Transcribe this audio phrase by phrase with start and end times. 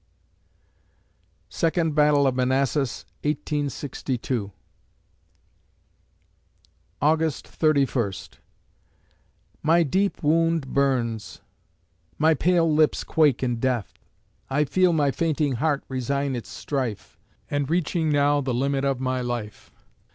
[0.01, 0.05] B.
[1.49, 4.51] Second Battle of Manassas, 1862
[6.99, 8.39] August Thirty First
[9.61, 11.41] My deep wound burns,
[12.17, 13.93] my pale lips quake in death,
[14.49, 17.19] I feel my fainting heart resign its strife,
[17.51, 19.69] And reaching now the limit of my life.